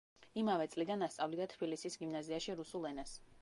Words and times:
იმავე 0.41 0.65
წლიდან 0.71 1.07
ასწავლიდა 1.09 1.47
თბილისის 1.53 1.99
გიმნაზიაში 2.05 2.57
რუსულ 2.63 2.89
ენას. 2.93 3.15